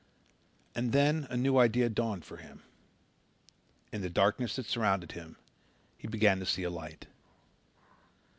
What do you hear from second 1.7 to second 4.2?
dawned for him. In the